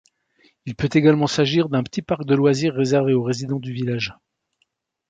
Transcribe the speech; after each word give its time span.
Il 0.65 0.73
peut 0.75 0.89
également 0.93 1.27
s'agir 1.27 1.69
d'un 1.69 1.83
petit 1.83 2.01
parc 2.01 2.25
de 2.25 2.33
loisirs 2.33 2.73
réservé 2.73 3.13
aux 3.13 3.21
résidents 3.21 3.59
du 3.59 3.71
village. 3.71 4.15